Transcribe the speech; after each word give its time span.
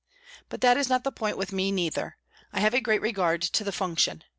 But 0.49 0.61
that 0.61 0.77
is 0.77 0.89
not 0.89 1.03
the 1.03 1.11
point 1.11 1.37
with 1.37 1.51
me 1.51 1.71
neither. 1.71 2.17
I 2.51 2.59
have 2.59 2.73
a 2.73 2.81
great 2.81 3.03
regard 3.03 3.43
to 3.43 3.63
the 3.63 3.71
function. 3.71 4.23